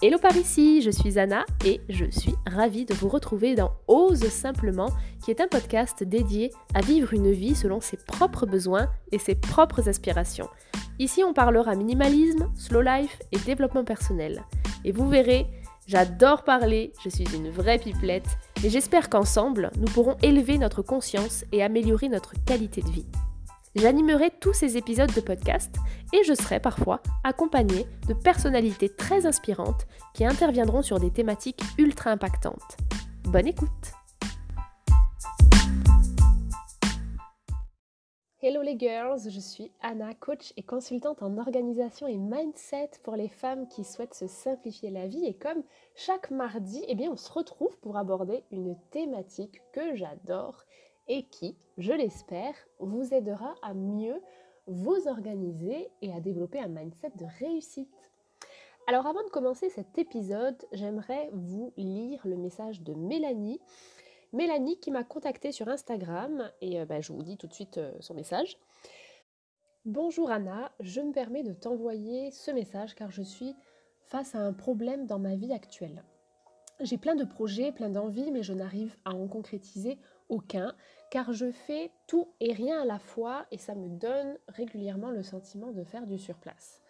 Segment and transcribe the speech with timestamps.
[0.00, 4.28] Hello par ici, je suis Anna et je suis ravie de vous retrouver dans Ose
[4.28, 4.90] Simplement,
[5.24, 9.34] qui est un podcast dédié à vivre une vie selon ses propres besoins et ses
[9.34, 10.48] propres aspirations.
[11.00, 14.44] Ici, on parlera minimalisme, slow life et développement personnel.
[14.84, 15.48] Et vous verrez,
[15.88, 21.44] j'adore parler, je suis une vraie pipelette et j'espère qu'ensemble, nous pourrons élever notre conscience
[21.50, 23.06] et améliorer notre qualité de vie.
[23.80, 25.72] J'animerai tous ces épisodes de podcast
[26.12, 32.10] et je serai parfois accompagnée de personnalités très inspirantes qui interviendront sur des thématiques ultra
[32.10, 32.76] impactantes.
[33.24, 33.92] Bonne écoute
[38.42, 43.28] Hello les girls, je suis Anna, coach et consultante en organisation et mindset pour les
[43.28, 45.62] femmes qui souhaitent se simplifier la vie et comme
[45.94, 50.64] chaque mardi, eh bien on se retrouve pour aborder une thématique que j'adore
[51.08, 54.20] et qui, je l'espère, vous aidera à mieux
[54.66, 58.10] vous organiser et à développer un mindset de réussite.
[58.86, 63.60] Alors avant de commencer cet épisode, j'aimerais vous lire le message de Mélanie.
[64.32, 67.78] Mélanie qui m'a contacté sur Instagram et euh, bah, je vous dis tout de suite
[67.78, 68.58] euh, son message.
[69.86, 73.54] Bonjour Anna, je me permets de t'envoyer ce message car je suis
[74.00, 76.02] face à un problème dans ma vie actuelle.
[76.80, 79.98] J'ai plein de projets, plein d'envies, mais je n'arrive à en concrétiser
[80.28, 80.74] aucun
[81.10, 85.22] car je fais tout et rien à la fois et ça me donne régulièrement le
[85.22, 86.80] sentiment de faire du surplace.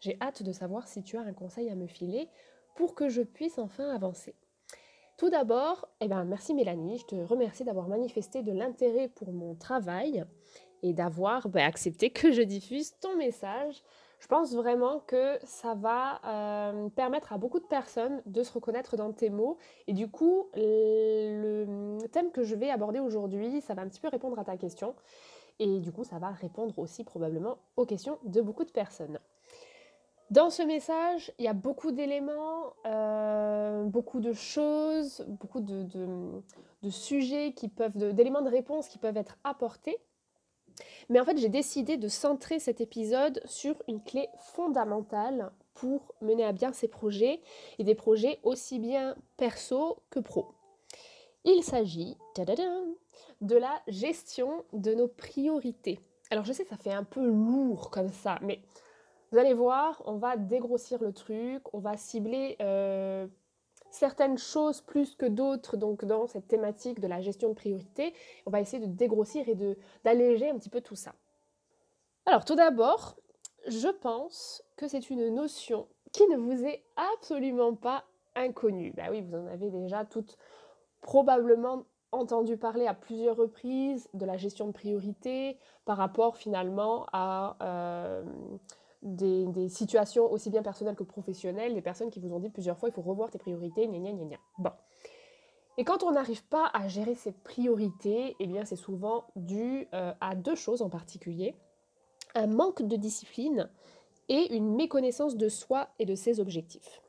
[0.00, 2.28] J'ai hâte de savoir si tu as un conseil à me filer
[2.74, 4.34] pour que je puisse enfin avancer.
[5.16, 9.54] Tout d'abord, eh ben, merci Mélanie, je te remercie d'avoir manifesté de l'intérêt pour mon
[9.54, 10.24] travail
[10.82, 13.82] et d'avoir ben, accepté que je diffuse ton message
[14.22, 18.96] je pense vraiment que ça va euh, permettre à beaucoup de personnes de se reconnaître
[18.96, 19.58] dans tes mots.
[19.88, 24.06] Et du coup, le thème que je vais aborder aujourd'hui, ça va un petit peu
[24.06, 24.94] répondre à ta question.
[25.58, 29.18] Et du coup, ça va répondre aussi probablement aux questions de beaucoup de personnes.
[30.30, 36.90] Dans ce message, il y a beaucoup d'éléments, euh, beaucoup de choses, beaucoup de, de
[36.90, 39.98] sujets qui peuvent, d'éléments de réponse qui peuvent être apportés.
[41.08, 46.44] Mais en fait, j'ai décidé de centrer cet épisode sur une clé fondamentale pour mener
[46.44, 47.40] à bien ces projets
[47.78, 50.48] et des projets aussi bien perso que pro.
[51.44, 52.16] Il s'agit
[53.40, 55.98] de la gestion de nos priorités.
[56.30, 58.60] Alors je sais, ça fait un peu lourd comme ça, mais
[59.32, 63.26] vous allez voir, on va dégrossir le truc, on va cibler euh,
[63.94, 68.14] certaines choses plus que d'autres donc dans cette thématique de la gestion de priorité.
[68.46, 69.56] On va essayer de dégrossir et
[70.04, 71.14] d'alléger un petit peu tout ça.
[72.26, 73.16] Alors tout d'abord,
[73.66, 78.04] je pense que c'est une notion qui ne vous est absolument pas
[78.34, 78.92] inconnue.
[78.96, 80.36] Bah oui, vous en avez déjà toutes
[81.00, 87.56] probablement entendu parler à plusieurs reprises de la gestion de priorité par rapport finalement à
[87.62, 88.22] euh,
[89.02, 92.88] des, situations aussi bien personnelles que professionnelles, des personnes qui vous ont dit plusieurs fois
[92.88, 94.38] il faut revoir tes priorités, gna gna gna gna.
[94.58, 94.70] Bon.
[95.78, 100.12] Et quand on n'arrive pas à gérer ses priorités, eh bien c'est souvent dû euh,
[100.20, 101.56] à deux choses en particulier.
[102.34, 103.70] Un manque de discipline
[104.28, 107.02] et une méconnaissance de soi et de ses objectifs.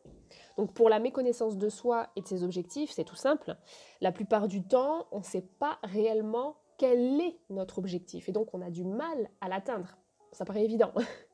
[0.58, 3.56] Donc pour la méconnaissance de soi et de ses objectifs, c'est tout simple.
[4.02, 8.54] La plupart du temps, on ne sait pas réellement quel est notre objectif et donc
[8.54, 9.98] on a du mal à l'atteindre.
[10.32, 10.92] Ça paraît évident.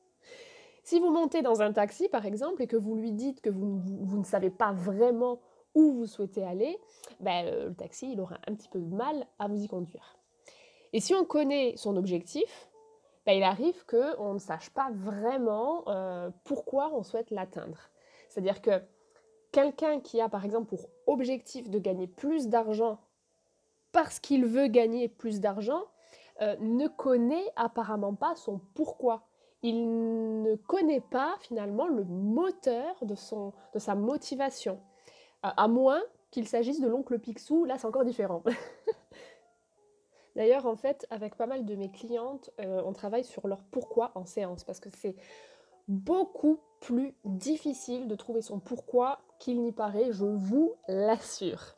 [0.90, 4.18] Si vous montez dans un taxi, par exemple, et que vous lui dites que vous,
[4.18, 5.40] ne savez pas vraiment
[5.76, 6.80] où vous souhaitez aller,
[7.20, 10.18] ben, euh, le taxi, aura un petit peu de mal à vous y conduire.
[10.92, 12.68] Et si on connaît son objectif,
[13.28, 17.92] ben, il arrive qu'on ne sache pas vraiment euh, pourquoi on souhaite l'atteindre.
[18.28, 18.82] C'est-à-dire que
[19.52, 22.98] quelqu'un qui a, par exemple, pour objectif de gagner plus d'argent
[23.92, 25.84] parce qu'il veut gagner plus d'argent,
[26.42, 29.29] euh, ne connaît apparemment pas son pourquoi
[29.62, 34.80] il ne connaît pas finalement le moteur de, sa motivation.
[35.42, 38.44] À, moins qu'il s'agisse de l'oncle Picsou, là c'est encore différent.
[40.36, 44.12] D'ailleurs, en fait, avec pas mal de mes clientes, euh, on travaille sur leur pourquoi
[44.16, 45.16] en séance parce que c'est
[45.88, 51.76] beaucoup plus difficile de trouver son pourquoi qu'il n'y paraît, je vous l'assure.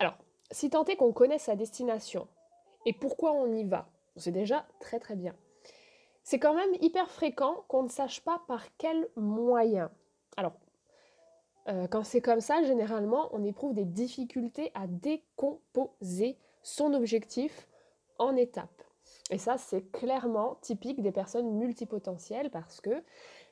[0.00, 0.16] Alors,
[0.50, 2.26] si tant est qu'on connaît sa destination
[2.86, 5.34] et pourquoi on y va, c'est déjà très très bien
[6.24, 9.90] c'est quand même hyper fréquent qu'on ne sache pas par quel moyen.
[10.36, 10.54] Alors,
[11.68, 17.68] euh, quand c'est comme ça, généralement, on éprouve des difficultés à décomposer son objectif
[18.18, 18.82] en étapes.
[19.30, 23.02] Et ça, c'est clairement typique des personnes multipotentielles parce que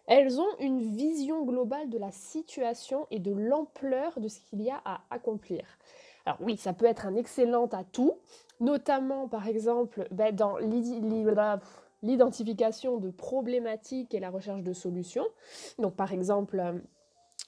[0.07, 4.71] elles ont une vision globale de la situation et de l'ampleur de ce qu'il y
[4.71, 5.65] a à accomplir.
[6.27, 8.19] Alors oui, ça peut être un excellent atout,
[8.61, 10.59] notamment par exemple ben, dans
[12.03, 15.27] l'identification de problématiques et la recherche de solutions.
[15.79, 16.73] Donc par exemple, euh,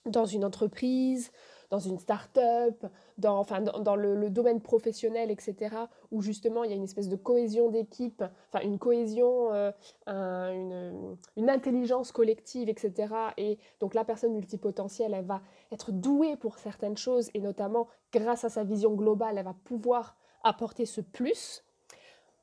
[0.06, 1.32] dans une entreprise,
[1.70, 2.86] dans une start-up,
[3.18, 5.76] dans, enfin, dans, le, domaine professionnel, etc.,
[6.12, 8.22] où justement il y a une espèce de cohésion d'équipe,
[8.52, 9.72] enfin une cohésion, euh,
[10.06, 13.14] une, une, intelligence collective, etc.
[13.38, 15.40] Et donc la personne multipotentielle, elle va
[15.72, 20.16] être douée pour certaines choses, et notamment grâce à sa vision globale, elle va pouvoir
[20.44, 21.64] apporter ce plus.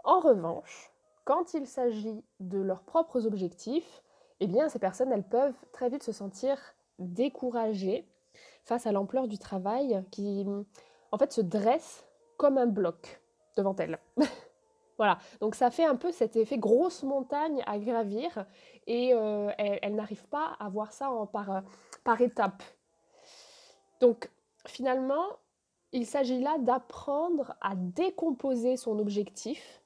[0.04, 0.91] En revanche,
[1.24, 4.02] quand il s'agit de leurs propres objectifs,
[4.40, 6.58] eh bien ces personnes, elles peuvent très vite se sentir
[7.00, 8.08] découragées
[8.64, 10.46] face à l'ampleur du travail qui,
[11.12, 12.06] en fait, se dresse
[12.38, 13.22] comme un bloc
[13.56, 14.00] devant elle.
[14.98, 18.46] voilà, donc ça fait un peu cet effet grosse montagne à gravir
[18.88, 21.62] et euh, elle, n'arrive pas à voir ça par,
[22.04, 22.64] par étapes.
[24.00, 24.30] Donc
[24.66, 25.26] finalement,
[25.92, 29.81] il s'agit là d'apprendre à décomposer son objectif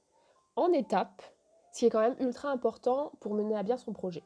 [0.55, 1.21] en étapes,
[1.71, 4.23] ce qui est quand même ultra important pour mener à bien son projet.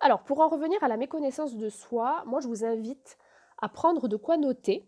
[0.00, 3.16] Alors, pour en revenir à la méconnaissance de soi, moi je vous invite
[3.60, 4.86] à prendre de quoi noter.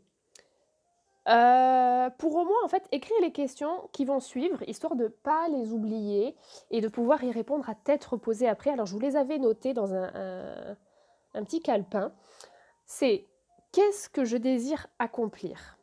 [1.29, 5.09] Euh, pour au moins en fait écrire les questions qui vont suivre, histoire de ne
[5.09, 6.35] pas les oublier
[6.71, 8.71] et de pouvoir y répondre à tête reposée après.
[8.71, 10.77] Alors je vous les avais notées dans un,
[11.35, 12.13] petit calepin.
[12.87, 13.27] C'est
[13.73, 15.79] qu'est-ce que je désire accomplir?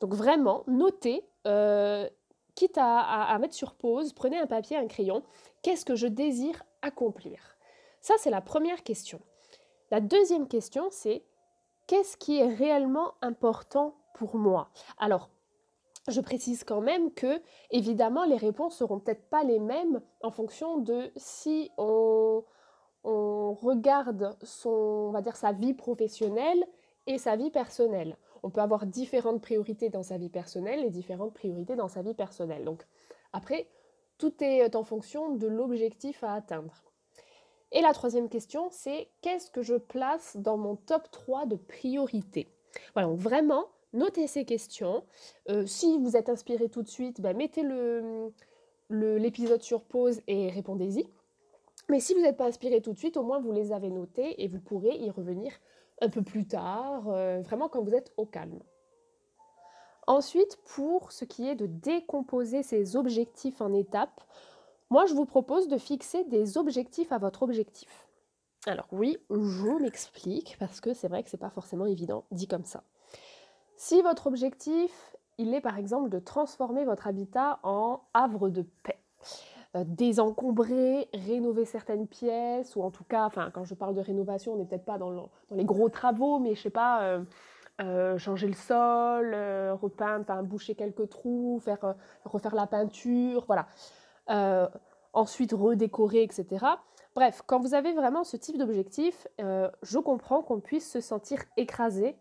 [0.00, 2.08] Donc vraiment, notez, euh,
[2.54, 5.22] quitte à, mettre sur pause, prenez un papier, un crayon,
[5.62, 7.56] qu'est-ce que je désire accomplir?
[8.00, 9.20] Ça, c'est la première question.
[9.90, 11.24] La deuxième question, c'est
[11.86, 14.70] qu'est-ce qui est réellement important pour moi?
[14.98, 15.30] Alors,
[16.08, 17.40] je précise quand même que,
[17.70, 22.44] évidemment, les réponses seront peut-être pas les mêmes en fonction de si on,
[23.04, 26.66] on regarde son, on va dire, sa vie professionnelle
[27.06, 28.16] et sa vie personnelle.
[28.42, 32.14] On peut avoir différentes priorités dans sa vie personnelle et différentes priorités dans sa vie
[32.14, 32.64] personnelle.
[32.64, 32.84] Donc,
[33.32, 33.68] après,
[34.18, 36.82] tout est en fonction de l'objectif à atteindre.
[37.72, 42.48] Et la troisième question, c'est qu'est-ce que je place dans mon top 3 de priorités?
[42.92, 45.04] Voilà, donc vraiment, notez ces questions.
[45.48, 47.64] Euh, si vous êtes inspiré tout de suite, ben, mettez
[48.90, 51.08] l'épisode sur pause et répondez-y.
[51.88, 54.42] Mais si vous n'êtes pas inspiré tout de suite, au moins vous les avez notés
[54.42, 55.52] et vous pourrez y revenir
[56.02, 58.58] un peu plus tard, euh, vraiment quand vous êtes au calme.
[60.06, 64.20] Ensuite, pour ce qui est de décomposer ces objectifs en étapes,
[64.90, 68.08] moi, je vous propose de fixer des objectifs à votre objectif.
[68.66, 72.64] Alors oui, je m'explique parce que c'est vrai que c'est pas forcément évident dit comme
[72.64, 72.84] ça.
[73.76, 78.91] Si votre objectif, il est par exemple de transformer votre habitat en havre de paix,
[79.74, 84.52] euh, désencombrer, rénover certaines pièces, ou en tout cas, enfin, quand je parle de rénovation,
[84.52, 87.24] on n'est peut-être pas dans, les gros travaux, mais je sais pas, euh,
[87.80, 89.34] euh, changer le sol,
[89.80, 91.94] repeindre, boucher quelques trous, faire,
[92.26, 93.66] refaire la peinture, voilà.
[95.14, 96.66] Ensuite redécorer, etc.
[97.14, 102.16] Bref, quand vous avez vraiment ce type d'objectif, je comprends qu'on puisse se sentir écrasé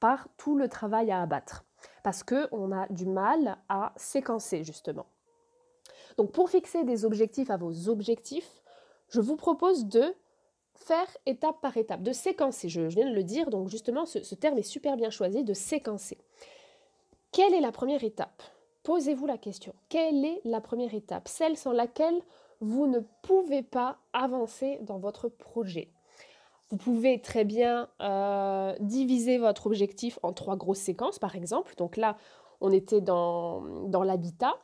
[0.00, 1.64] par tout le travail à abattre,
[2.02, 5.06] parce qu'on a du mal à séquencer justement.
[6.16, 8.62] Donc pour fixer des objectifs à vos objectifs,
[9.08, 10.14] je vous propose de
[10.74, 14.58] faire étape par étape, de séquencer, je, viens de le dire, donc justement ce terme
[14.58, 16.18] est super bien choisi, de séquencer.
[17.34, 18.42] Quelle est la première étape?
[18.84, 19.74] Posez-vous la question.
[19.88, 21.26] Quelle est la première étape?
[21.26, 22.20] Celle sans laquelle
[22.60, 25.88] vous ne pouvez pas avancer dans votre projet.
[26.70, 31.74] Vous pouvez très bien euh, diviser votre objectif en trois grosses séquences, par exemple.
[31.76, 32.16] Donc là,
[32.60, 34.54] on était dans, dans l'habitat.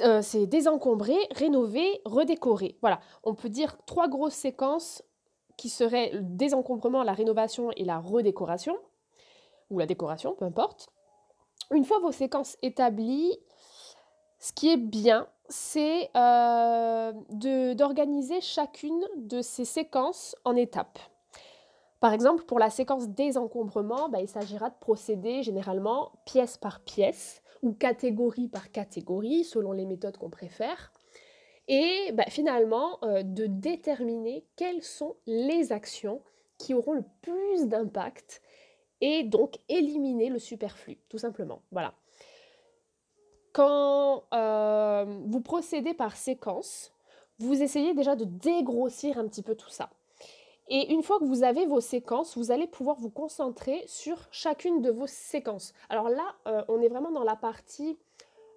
[0.00, 2.76] Euh, c'est désencombrer, rénover, redécorer.
[2.80, 5.02] Voilà, on peut dire trois grosses séquences
[5.56, 8.76] qui seraient le désencombrement, la rénovation et la redécoration,
[9.70, 10.88] ou la décoration, peu importe.
[11.72, 13.38] Une fois vos séquences établies,
[14.40, 17.12] ce qui est bien, c'est euh,
[17.74, 20.98] d'organiser chacune de ces séquences en étapes.
[22.00, 27.42] Par exemple, pour la séquence désencombrement, bah, il s'agira de procéder généralement pièce par pièce
[27.62, 30.92] ou catégorie par catégorie, selon les méthodes qu'on préfère.
[31.68, 36.22] Et bah, finalement, euh, de déterminer quelles sont les actions
[36.58, 38.42] qui auront le plus d'impact
[39.00, 41.62] et donc éliminer le superflu, tout simplement.
[41.70, 41.94] Voilà.
[43.52, 46.92] Quand euh, vous procédez par séquence,
[47.38, 49.90] vous essayez déjà de dégrossir un petit peu tout ça.
[50.72, 54.82] Et une fois que vous avez vos séquences, vous allez pouvoir vous concentrer sur chacune
[54.82, 55.74] de vos séquences.
[55.88, 57.98] Alors là, euh, on est vraiment dans la partie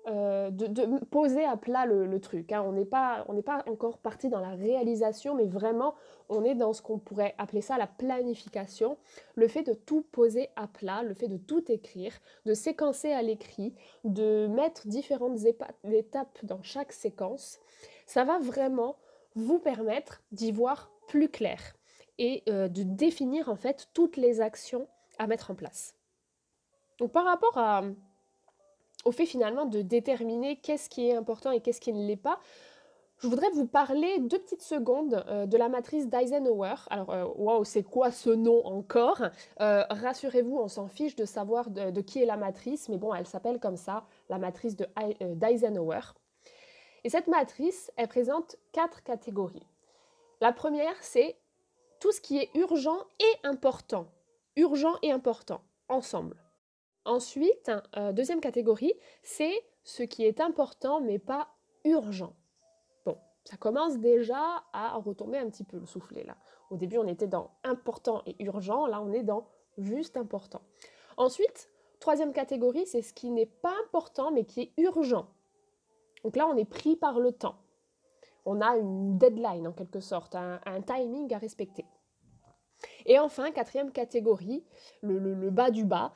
[0.06, 2.52] euh, de, poser à plat le, truc.
[2.52, 2.62] Hein.
[2.68, 5.96] On n'est pas, pas encore parti dans la réalisation, mais vraiment,
[6.30, 8.98] on est dans ce qu'on pourrait appeler ça la planification.
[9.34, 12.14] Le fait de tout poser à plat, le fait de tout écrire,
[12.46, 15.40] de séquencer à l'écrit, de mettre différentes
[15.84, 17.60] étapes dans chaque séquence,
[18.06, 18.98] ça va vraiment
[19.36, 21.74] vous permettre d'y voir plus clair
[22.18, 25.96] et euh, de définir en fait toutes les actions à mettre en place.
[27.00, 27.84] Donc par rapport
[29.06, 32.40] au fait finalement de déterminer qu'est-ce qui est important et qu'est-ce qui ne l'est pas,
[33.24, 36.76] je voudrais vous parler deux petites secondes euh, de la matrice d'Eisenhower.
[36.90, 39.22] Alors, euh, waouh, c'est quoi ce nom encore?
[39.62, 43.26] Euh, Rassurez-vous, on s'en fiche de savoir de, qui est la matrice, mais bon, elle
[43.26, 46.02] s'appelle comme ça, la matrice d'Eisenhower.
[47.06, 49.68] Et cette matrice, elle présente quatre catégories.
[50.42, 51.38] La première, c'est
[52.04, 54.08] tout ce qui est urgent et important.
[54.58, 56.36] Urgent et important, ensemble.
[57.06, 57.72] Ensuite,
[58.12, 59.54] deuxième catégorie, c'est
[59.86, 61.48] ce qui est important mais pas
[61.86, 62.36] urgent
[63.46, 66.38] ça commence déjà à retomber un petit peu le soufflet là.
[66.70, 70.62] Au début, on était dans important et urgent, là on est dans juste important.
[71.18, 71.70] Ensuite,
[72.00, 75.28] troisième catégorie, c'est ce qui n'est pas important mais qui est urgent.
[76.24, 77.58] Donc là, on est pris par le temps.
[78.46, 81.86] On a une deadline en quelque sorte, un, timing à respecter.
[83.06, 84.64] Et enfin, quatrième catégorie,
[85.02, 86.14] le, bas du bas,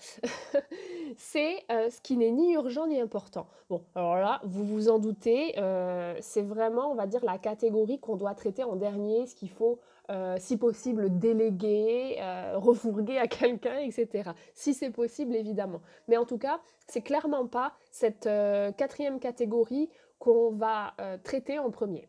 [1.17, 3.48] c'est euh, ce qui n'est ni urgent ni important.
[3.69, 8.00] Bon, alors là, vous vous en doutez, euh, c'est vraiment, on va dire, la catégorie
[8.00, 9.79] qu'on doit traiter en dernier, ce qu'il faut,
[10.10, 12.22] euh, si possible, déléguer,
[12.55, 14.31] refourguer à quelqu'un, etc.
[14.53, 15.81] Si c'est possible, évidemment.
[16.07, 18.29] Mais en tout cas, c'est clairement pas cette
[18.77, 20.93] quatrième catégorie qu'on va
[21.24, 22.07] traiter en premier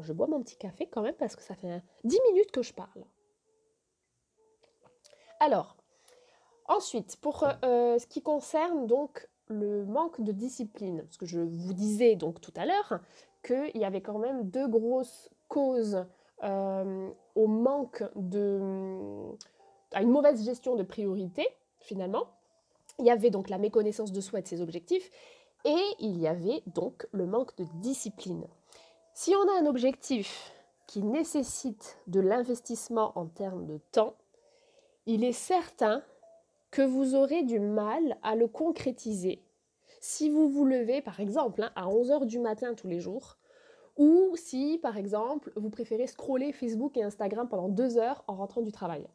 [0.00, 2.72] je bois mon petit café quand même parce que ça fait 10 minutes que je
[2.72, 3.04] parle.
[5.40, 5.76] Alors,
[6.68, 11.40] ensuite, pour euh, euh, ce qui concerne donc le manque de discipline, parce que je
[11.40, 13.00] vous disais donc tout à l'heure
[13.42, 16.04] qu'il y avait quand même deux grosses causes
[16.44, 18.60] euh, au manque de...
[19.92, 21.46] à une mauvaise gestion de priorité,
[21.80, 22.28] finalement.
[22.98, 25.10] Il y avait donc la méconnaissance de soi et de ses objectifs,
[25.64, 28.46] et il y avait donc le manque de discipline.
[29.14, 30.52] Si on a un objectif
[30.86, 34.14] qui nécessite de l'investissement en termes de temps,
[35.06, 36.02] il est certain
[36.70, 39.42] que vous aurez du mal à le concrétiser
[40.00, 43.36] si vous vous levez, par exemple, hein, à 11h du matin tous les jours,
[43.96, 48.62] ou si, par exemple, vous préférez scroller Facebook et Instagram pendant deux heures en rentrant
[48.62, 49.06] du travail.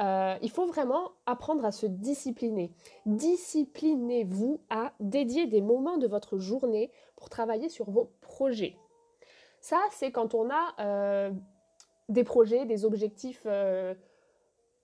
[0.00, 2.72] Euh, il faut vraiment apprendre à se discipliner.
[3.04, 8.74] Disciplinez-vous à dédier des moments de votre journée pour travailler sur vos projets.
[9.62, 11.30] Ça, c'est quand on a euh,
[12.08, 13.94] des projets, des objectifs euh,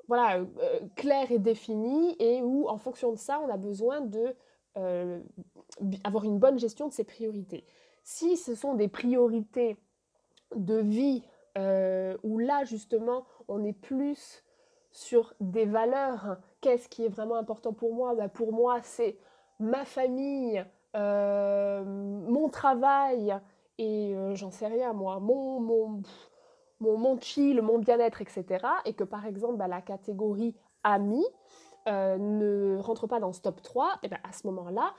[0.06, 4.34] voilà, euh, clairs et définis et où, en fonction de ça, on a besoin de
[6.04, 7.66] avoir une bonne gestion de ses priorités.
[8.04, 9.76] Si ce sont des priorités
[10.54, 11.24] de vie
[12.22, 14.44] où là, justement, on est plus
[14.92, 19.18] sur des valeurs, qu'est-ce qui est vraiment important pour moi bah, Pour moi, c'est
[19.58, 23.36] ma famille, mon travail,
[23.78, 26.02] et euh, j'en sais rien moi, mon, mon,
[26.80, 28.66] mon, chill, mon bien-être, etc.
[28.84, 31.26] Et que par exemple, bah, la catégorie amis
[31.88, 34.92] euh, ne rentre pas dans ce top 3, et bien à ce moment-là,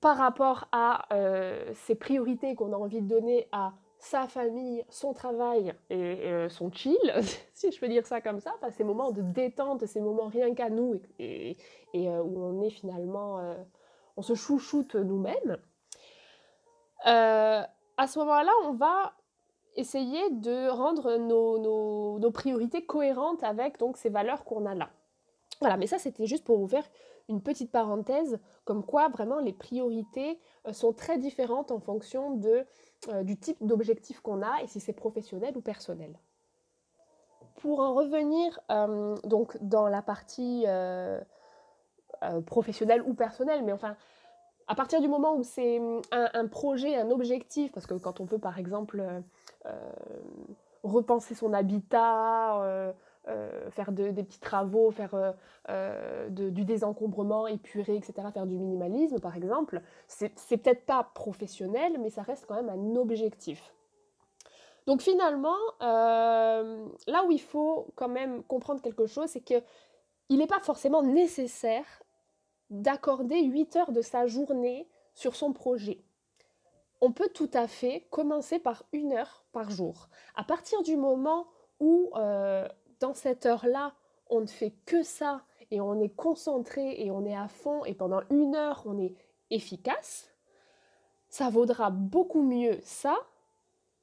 [0.00, 5.12] par rapport à euh, ces priorités qu'on a envie de donner à sa famille, son
[5.12, 6.96] travail et, son chill,
[7.52, 10.54] si je peux dire ça comme ça, bah, ces moments de détente, ces moments rien
[10.54, 11.58] qu'à nous et
[11.94, 13.40] où on est finalement,
[14.16, 15.58] on se chouchoute nous-mêmes
[18.00, 19.12] à ce moment-là, on va
[19.76, 24.88] essayer de rendre nos, priorités cohérentes avec donc ces valeurs qu'on a là.
[25.60, 26.88] Voilà, mais ça c'était juste pour vous faire
[27.28, 32.64] une petite parenthèse, comme quoi vraiment les priorités euh, sont très différentes en fonction de,
[33.08, 36.18] euh, du type d'objectif qu'on a et si c'est professionnel ou personnel.
[37.56, 40.64] Pour en revenir euh, donc dans la partie
[42.46, 43.96] professionnelle ou personnelle, mais enfin
[44.70, 48.26] à partir du moment où c'est hum, un, projet, un objectif, parce que quand on
[48.26, 49.20] peut par exemple euh,
[49.66, 49.92] euh,
[50.84, 52.92] repenser son habitat, euh,
[53.70, 55.34] faire des petits travaux, faire
[56.30, 62.22] du désencombrement, épurer, etc., faire du minimalisme par exemple, c'est peut-être pas professionnel, mais ça
[62.22, 63.74] reste quand même un objectif.
[64.86, 69.62] Donc finalement, là où il faut quand même comprendre quelque chose, c'est qu'il
[70.30, 72.02] n'est pas forcément nécessaire
[72.70, 76.02] d'accorder 8 heures de sa journée sur son projet.
[77.00, 80.08] On peut tout à fait commencer par une heure par jour.
[80.34, 81.46] À partir du moment
[81.80, 82.68] où, euh,
[83.00, 83.94] dans cette heure-là,
[84.28, 87.94] on ne fait que ça et on est concentré et on est à fond et
[87.94, 89.14] pendant une heure, on est
[89.50, 90.30] efficace,
[91.28, 93.16] ça vaudra beaucoup mieux ça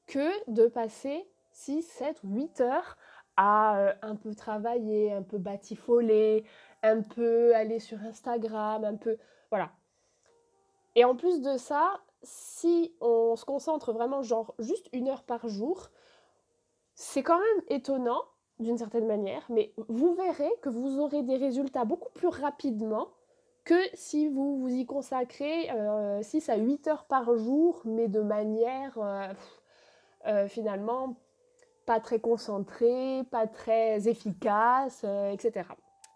[0.07, 2.97] que de passer 6, 7 ou 8 heures
[3.35, 6.43] à euh, un peu travailler, un peu batifoler,
[6.83, 9.17] un peu aller sur Instagram, un peu...
[9.49, 9.71] Voilà.
[10.95, 15.47] Et en plus de ça, si on se concentre vraiment genre juste une heure par
[15.47, 15.89] jour,
[16.95, 18.21] c'est quand même étonnant
[18.59, 23.09] d'une certaine manière, mais vous verrez que vous aurez des résultats beaucoup plus rapidement
[23.63, 25.69] que si vous vous y consacrez
[26.23, 28.97] 6 à 8 heures par jour, mais de manière
[30.47, 31.15] finalement
[31.85, 35.69] pas très concentrée, pas très efficace, etc.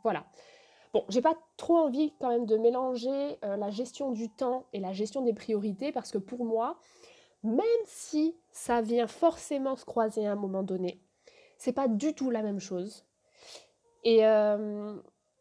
[0.03, 0.25] Voilà.
[0.93, 4.79] Bon, j'ai pas trop envie quand même de mélanger euh, la gestion du temps et
[4.79, 6.77] la gestion des priorités parce que pour moi,
[7.43, 11.01] même si ça vient forcément se croiser à un moment donné,
[11.57, 13.05] c'est pas du tout la même chose.
[14.03, 14.95] Et euh,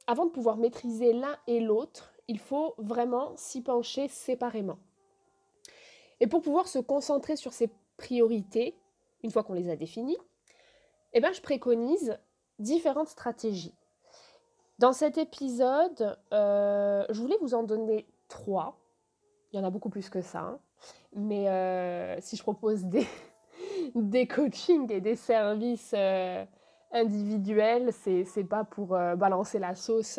[0.07, 4.79] avant de pouvoir maîtriser l'un et l'autre, il faut vraiment s'y pencher séparément.
[6.21, 8.77] Et pour pouvoir se concentrer sur ces priorités,
[9.25, 10.19] une fois qu'on les a définies,
[11.13, 12.19] eh ben, je préconise
[12.59, 13.75] différentes stratégies.
[14.81, 18.81] Dans cet épisode, euh, je voulais vous en donner trois.
[19.53, 20.39] Il y en a beaucoup plus que ça.
[20.39, 20.59] Hein.
[21.13, 23.07] Mais euh, si je propose des,
[23.95, 26.47] des coachings et des services euh,
[26.93, 30.19] individuels, c'est, c'est pas pour balancer la sauce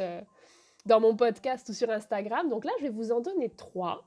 [0.86, 2.48] dans mon podcast ou sur Instagram.
[2.48, 4.04] Donc là, je vais vous en donner trois.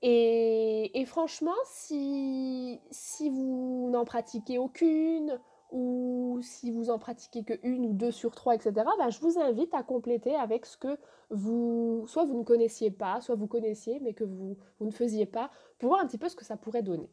[0.00, 5.38] Et, et franchement, si, si vous n'en pratiquez aucune,
[5.72, 9.38] ou si vous en pratiquez que une ou deux sur trois, etc., ben, je vous
[9.38, 10.98] invite à compléter avec ce que
[11.30, 15.50] vous, soit vous ne connaissiez pas, soit vous connaissiez, mais que vous, ne faisiez pas,
[15.78, 17.10] pour voir un petit peu ce que ça pourrait donner.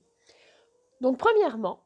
[1.02, 1.80] Donc, premièrement,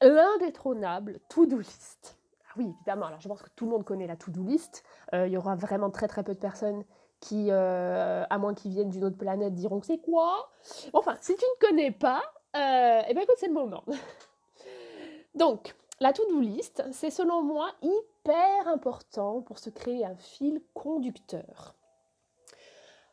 [0.00, 2.18] l'indétrônable to-do list.
[2.48, 4.84] Ah oui, évidemment, alors je pense que tout le monde connaît la to-do list.
[5.12, 6.84] Euh, il y aura vraiment très très peu de personnes
[7.18, 10.50] qui, euh, à moins qu'ils viennent d'une autre planète, diront c'est quoi
[10.92, 12.22] Enfin, si tu ne connais pas,
[12.54, 13.84] euh, eh bien écoute, c'est le moment.
[15.34, 21.74] Donc, la to-do list, c'est selon moi hyper important pour se créer un fil conducteur.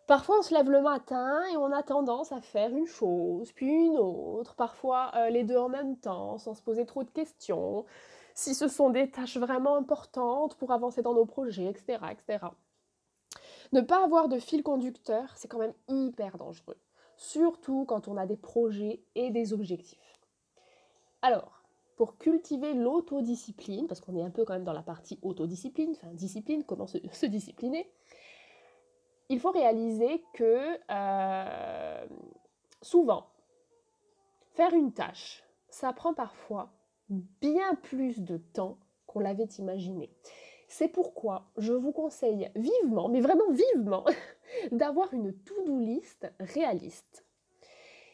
[0.05, 3.67] Parfois, on se lève le matin et on a tendance à faire une chose, puis
[3.67, 7.85] une autre, parfois euh, les deux en même temps, sans se poser trop de questions,
[8.35, 11.99] si ce sont des tâches vraiment importantes pour avancer dans nos projets, etc.
[12.11, 12.47] etc.
[13.71, 16.77] Ne pas avoir de fil conducteur, c'est quand même hyper dangereux,
[17.15, 20.19] surtout quand on a des projets et des objectifs.
[21.21, 21.62] Alors,
[21.95, 26.13] pour cultiver l'autodiscipline, parce qu'on est un peu quand même dans la partie autodiscipline, enfin
[26.13, 27.89] discipline, comment se, discipliner,
[29.29, 32.05] il faut réaliser que euh,
[32.81, 33.27] souvent,
[34.51, 36.71] faire une tâche, ça prend parfois
[37.09, 40.09] bien plus de temps qu'on l'avait imaginé.
[40.67, 44.05] C'est pourquoi je vous conseille vivement, mais vraiment vivement,
[44.71, 47.25] d'avoir une to-do list réaliste.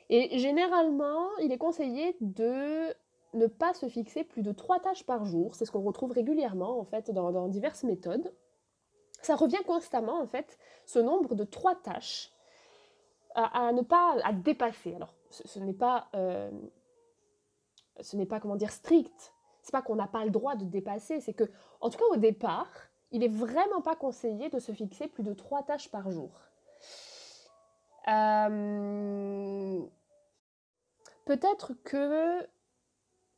[0.09, 2.93] Et généralement, il est conseillé de
[3.33, 5.55] ne pas se fixer plus de trois tâches par jour.
[5.55, 8.33] C'est ce qu'on retrouve régulièrement en fait dans, diverses méthodes.
[9.21, 12.31] Ça revient constamment en fait, ce nombre de trois tâches
[13.35, 14.95] à, ne pas à dépasser.
[14.95, 16.49] Alors, ce, n'est pas, euh,
[18.01, 19.33] ce n'est pas comment dire strict.
[19.61, 21.19] C'est pas qu'on n'a pas le droit de dépasser.
[21.19, 21.49] C'est que,
[21.81, 22.71] en tout cas au départ,
[23.11, 26.31] il est vraiment pas conseillé de se fixer plus de trois tâches par jour.
[28.07, 29.79] Euh,
[31.25, 32.47] peut-être que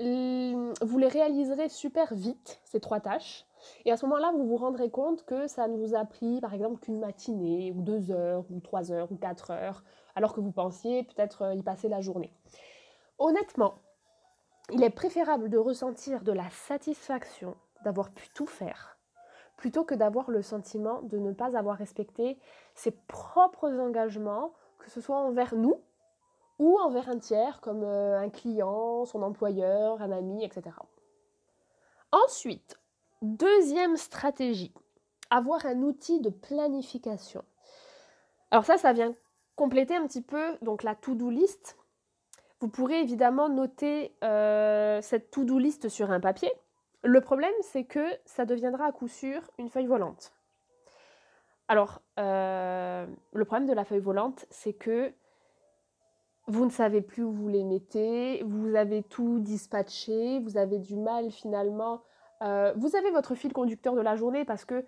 [0.03, 3.45] vous les réaliserez super vite, ces trois tâches.
[3.85, 6.53] Et à ce moment-là, vous vous rendrez compte que ça ne vous a pris, par
[6.53, 9.83] exemple, qu'une matinée, ou deux heures, ou trois heures, ou quatre heures,
[10.15, 12.33] alors que vous pensiez peut-être euh, y passer la journée.
[13.19, 13.75] Honnêtement,
[14.71, 18.97] il est préférable de ressentir de la satisfaction d'avoir pu tout faire,
[19.57, 22.39] plutôt que d'avoir le sentiment de ne pas avoir respecté
[22.73, 25.81] ses propres engagements, que ce soit envers nous,
[26.61, 30.75] ou envers un tiers comme euh, un client, son employeur, un ami, etc.
[32.11, 32.79] Ensuite,
[33.23, 34.71] deuxième stratégie,
[35.31, 37.43] avoir un outil de planification.
[38.51, 39.15] Alors ça, ça vient
[39.55, 41.77] compléter un petit peu donc la to-do list.
[42.59, 46.51] Vous pourrez évidemment noter euh, cette to-do list sur un papier.
[47.03, 50.31] Le problème, c'est que ça deviendra à coup sûr une feuille volante.
[51.67, 55.11] Alors, euh, le problème de la feuille volante, c'est que
[56.51, 60.97] vous ne savez plus où vous les mettez, vous avez tout dispatché, vous avez du
[60.97, 62.01] mal finalement.
[62.43, 64.83] Euh, vous avez votre fil conducteur de la journée parce que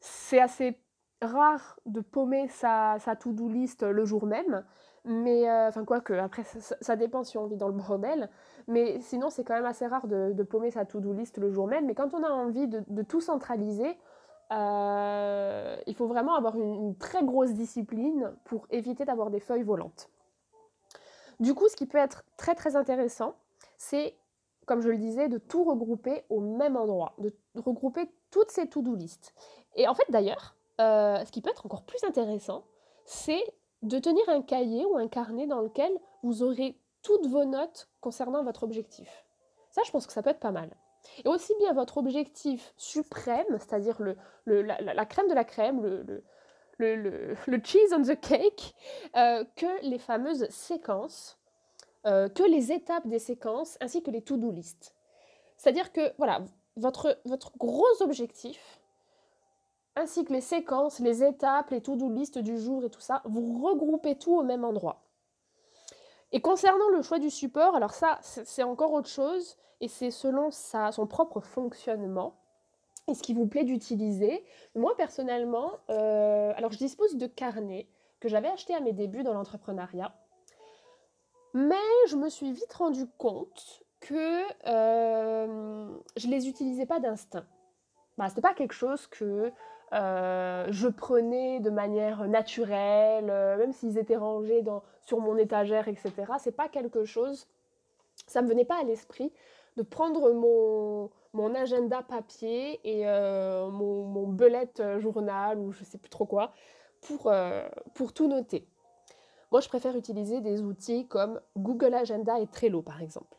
[0.00, 0.78] c'est assez
[1.20, 4.64] rare de paumer sa, to-do list le jour même.
[5.04, 8.30] Mais, euh, enfin, quoi que, après, ça, dépend si on vit dans le bordel.
[8.66, 11.84] Mais sinon, c'est quand même assez rare de, paumer sa to-do list le jour même.
[11.84, 13.98] Mais quand on a envie de, tout centraliser,
[14.50, 20.08] euh, il faut vraiment avoir une très grosse discipline pour éviter d'avoir des feuilles volantes.
[21.42, 23.34] Du coup, ce qui peut être très très intéressant,
[23.76, 24.16] c'est,
[24.64, 28.94] comme je le disais, de tout regrouper au même endroit, de regrouper toutes ces to-do
[28.94, 29.34] list.
[29.74, 32.64] Et en fait, d'ailleurs, euh, ce qui peut être encore plus intéressant,
[33.06, 33.42] c'est
[33.82, 35.90] de tenir un cahier ou un carnet dans lequel
[36.22, 39.26] vous aurez toutes vos notes concernant votre objectif.
[39.72, 40.70] Ça, je pense que ça peut être pas mal.
[41.24, 43.98] Et aussi bien votre objectif suprême, c'est-à-dire
[44.46, 46.22] la, crème de la crème, le
[46.78, 48.74] cheese on the cake,
[49.16, 51.38] euh, que les fameuses séquences,
[52.06, 54.94] euh, que les étapes des séquences, ainsi que les to-do list.
[55.56, 56.40] C'est-à-dire que, voilà,
[56.76, 58.80] votre, votre gros objectif,
[59.94, 63.62] ainsi que les séquences, les étapes, les to-do list du jour et tout ça, vous
[63.62, 65.02] regroupez tout au même endroit.
[66.32, 70.50] Et concernant le choix du support, alors ça, c'est encore autre chose, et c'est selon
[70.50, 72.41] sa, son propre fonctionnement
[73.08, 74.44] et ce qui vous plaît d'utiliser.
[74.74, 77.88] Moi, personnellement, euh, alors je dispose de carnets
[78.20, 80.14] que j'avais achetés à mes débuts dans l'entrepreneuriat,
[81.54, 81.74] mais
[82.08, 87.44] je me suis vite rendu compte que euh, je les utilisais pas d'instinct.
[88.18, 89.52] Bah, Ce n'était pas quelque chose que
[89.92, 94.64] euh, je prenais de manière naturelle, euh, même s'ils étaient rangés
[95.02, 96.12] sur mon étagère, etc.
[96.38, 97.46] C'est pas quelque chose,
[98.26, 99.32] ça me venait pas à l'esprit
[99.76, 105.98] de prendre mon, mon agenda papier et euh, mon, mon belette journal ou je sais
[105.98, 106.52] plus trop quoi
[107.00, 107.32] pour,
[107.94, 108.68] pour tout noter.
[109.50, 113.36] Moi, je préfère utiliser des outils comme Google Agenda et Trello, par exemple.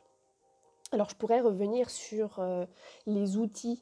[0.91, 2.43] Alors, je pourrais revenir sur
[3.07, 3.81] les outils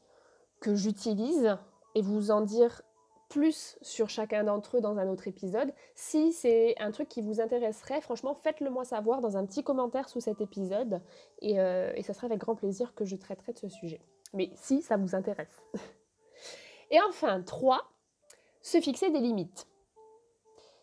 [0.60, 1.58] que j'utilise
[1.96, 2.84] et vous en dire
[3.32, 5.74] plus sur chacun d'entre eux dans un autre épisode.
[5.96, 10.10] Si c'est un truc qui vous intéresserait, franchement, faites-le moi savoir dans un petit commentaire
[10.10, 11.02] sous cet épisode
[11.40, 14.02] et, euh, et ça sera avec grand plaisir que je traiterai de ce sujet.
[14.34, 15.64] Mais si ça vous intéresse.
[16.92, 17.82] et enfin, 3,
[18.62, 19.66] se fixer des limites.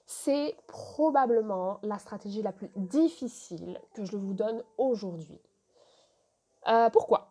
[0.07, 5.39] C'est probablement la stratégie la plus difficile que je vous donne aujourd'hui.
[6.67, 7.29] Euh, pourquoi?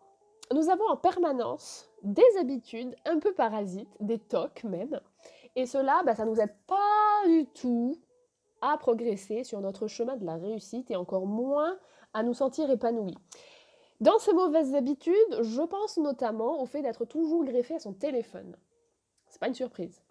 [0.52, 5.00] Nous avons en permanence des habitudes un peu parasites, des tocs même.
[5.56, 8.00] Et cela, bah, ça ne nous aide pas du tout
[8.62, 11.78] à progresser sur notre chemin de la réussite et encore moins
[12.14, 13.18] à nous sentir épanouis.
[14.00, 18.56] Dans ces mauvaises habitudes, je pense notamment au fait d'être toujours greffé à son téléphone.
[19.28, 20.02] C'est pas une surprise.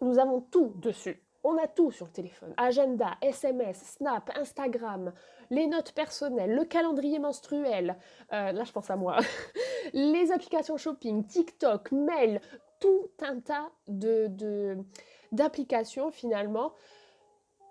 [0.00, 1.23] Nous avons tout dessus.
[1.44, 2.54] On a tout sur le téléphone.
[2.56, 5.12] Agenda, SMS, Snap, Instagram,
[5.50, 7.98] les notes personnelles, le calendrier menstruel.
[8.32, 9.18] Euh, là, je pense à moi.
[9.92, 12.40] les applications shopping, TikTok, mail,
[12.80, 13.70] tout un tas
[15.32, 16.72] d'applications finalement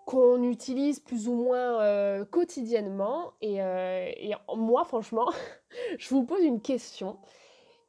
[0.05, 3.33] qu'on utilise plus ou moins euh, quotidiennement.
[3.41, 5.31] Et, euh, et, moi, franchement,
[5.97, 7.17] je vous pose une question.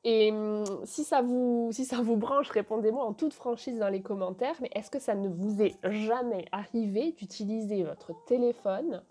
[0.04, 0.32] Et
[0.84, 4.56] si ça vous, si ça vous branche, répondez-moi en toute franchise dans les commentaires.
[4.60, 9.02] Mais est-ce que ça ne vous est jamais arrivé d'utiliser votre téléphone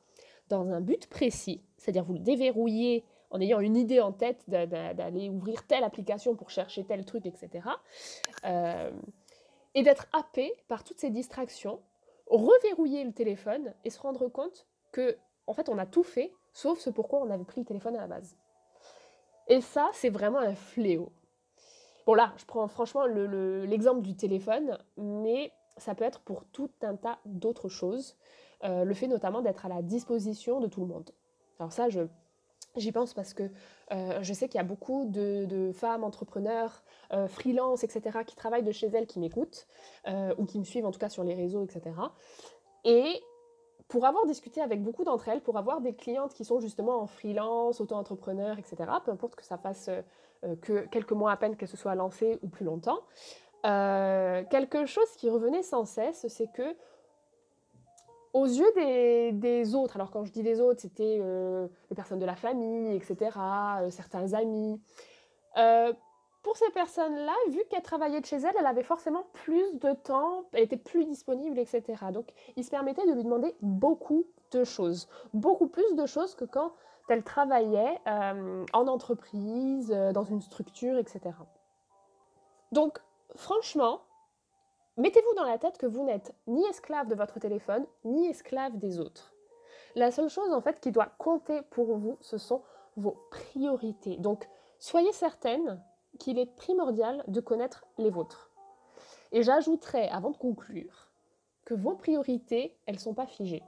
[0.49, 1.63] dans un but précis?
[1.77, 6.51] C'est-à-dire vous le déverrouillez en ayant une idée en tête d'aller ouvrir telle application pour
[6.51, 7.67] chercher tel truc, etc.
[8.45, 8.91] Euh,
[9.73, 11.79] et d'être happé par toutes ces distractions,
[12.27, 16.77] reverrouiller le téléphone et se rendre compte que, en fait, on a tout fait, sauf
[16.77, 18.37] ce pourquoi on avait pris le téléphone à la base.
[19.47, 21.11] Et ça, c'est vraiment un fléau.
[22.05, 26.95] Bon là, je prends franchement l'exemple du téléphone, mais ça peut être pour tout un
[26.95, 28.17] tas d'autres choses.
[28.63, 31.11] Euh, le fait notamment d'être à la disposition de tout le monde.
[31.59, 31.87] Alors ça,
[32.75, 33.43] j'y pense parce que
[33.91, 38.63] euh, je sais qu'il y a beaucoup de, femmes entrepreneurs, euh, freelance, etc., qui travaillent
[38.63, 39.67] de chez elles, qui m'écoutent,
[40.37, 41.95] ou qui me suivent en tout cas sur les réseaux, etc.
[42.85, 43.21] Et
[43.93, 47.05] pour avoir discuté avec beaucoup d'entre elles, pour avoir des clientes qui sont justement en
[47.05, 48.75] freelance, auto-entrepreneurs, etc.,
[49.05, 52.39] peu importe que ça fasse euh, que quelques mois à peine qu'elles se soient lancées
[52.41, 53.01] ou plus longtemps,
[53.67, 56.75] euh, quelque chose qui revenait sans cesse, c'est que
[58.33, 62.25] aux yeux des, autres, alors quand je dis des autres, c'était euh, les personnes de
[62.25, 63.29] la famille, etc.,
[63.91, 64.81] certains amis,
[66.43, 70.43] pour ces personnes-là, vu qu'elle travaillait de chez elle, elle avait forcément plus de temps,
[70.51, 71.83] elle était plus disponible, etc.
[72.11, 76.43] Donc, il se permettait de lui demander beaucoup de choses, beaucoup plus de choses que
[76.45, 76.73] quand
[77.09, 81.31] elle travaillait euh, en entreprise, euh, dans une structure, etc.
[82.73, 82.99] Donc,
[83.35, 84.01] franchement,
[84.97, 88.99] mettez-vous dans la tête que vous n'êtes ni esclave de votre téléphone, ni esclave des
[88.99, 89.33] autres.
[89.95, 92.63] La seule chose, en fait, qui doit compter pour vous, ce sont
[92.97, 94.17] vos priorités.
[94.17, 95.81] Donc, soyez certaine
[96.19, 98.51] qu'il est primordial de connaître les vôtres.
[99.31, 101.09] Et j'ajouterais, avant de conclure,
[101.65, 103.63] que vos priorités, elles ne sont pas figées.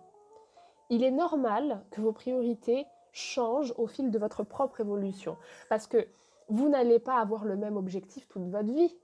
[0.90, 5.38] Il est normal que vos priorités changent au fil de votre propre évolution,
[5.70, 6.08] parce que
[6.50, 8.96] vous n'allez pas avoir le même objectif toute votre vie.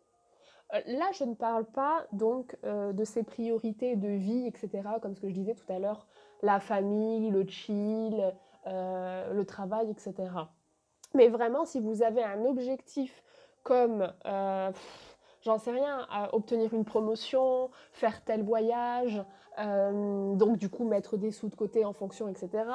[0.74, 5.16] Euh, là, je ne parle pas donc euh, de ces priorités de vie, etc., comme
[5.16, 6.08] ce que je disais tout à l'heure,
[6.44, 8.34] la famille, le chill,
[8.68, 10.30] euh, le travail, etc.
[11.14, 13.24] Mais vraiment, si vous avez un objectif
[13.64, 14.72] comme, euh,
[15.42, 19.24] j'en sais rien, obtenir une promotion, faire tel voyage,
[19.60, 22.66] euh, donc du coup mettre des sous de côté en fonction, etc.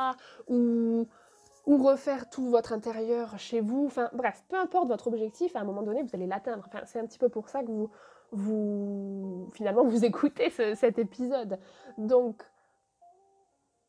[0.49, 1.07] Ou
[1.67, 3.87] refaire tout votre intérieur chez vous.
[3.87, 6.69] Enfin bref, peu importe votre objectif, à un moment donné, vous allez l'atteindre.
[6.87, 7.91] C'est un petit peu pour ça que vous,
[8.31, 11.59] vous finalement, vous écoutez cet épisode.
[11.99, 12.43] Donc,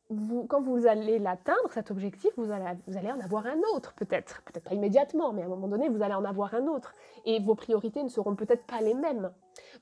[0.10, 3.94] vous, quand vous allez l'atteindre, cet objectif, vous allez, vous allez en avoir un autre,
[3.94, 4.42] peut-être.
[4.44, 6.94] Peut-être pas immédiatement, mais à un moment donné, vous allez en avoir un autre.
[7.26, 9.32] Et vos priorités ne seront peut-être pas les mêmes.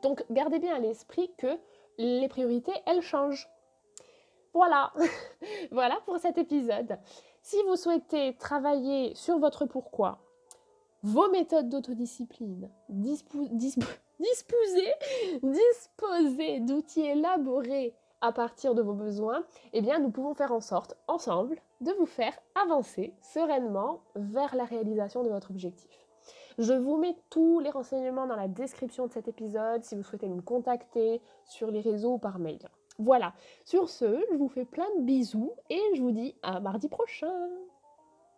[0.02, 1.60] Donc, gardez bien à l'esprit que
[1.98, 3.48] les priorités, elles changent.
[4.54, 4.94] Voilà,
[5.72, 6.98] voilà pour cet épisode.
[7.42, 10.20] Si vous souhaitez travailler sur votre pourquoi,
[11.04, 14.92] vos méthodes d'autodiscipline, disposer,
[15.44, 17.94] disposer d'outils élaborés
[18.26, 22.08] à partir de vos besoins, eh bien nous pouvons faire en sorte, ensemble, de vous
[22.08, 26.08] faire avancer sereinement vers la réalisation de votre objectif.
[26.58, 30.28] Je vous mets tous les renseignements dans la description de cet épisode si vous souhaitez
[30.28, 32.60] me contacter sur les réseaux ou par mail.
[32.98, 33.34] Voilà,
[33.66, 37.50] sur ce, je vous fais plein de bisous et je vous dis à mardi prochain